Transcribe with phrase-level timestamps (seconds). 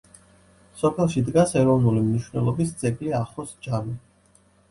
[0.77, 3.95] სოფელში დგას ეროვნული მნიშვნელობის ძეგლი ახოს ჯამე.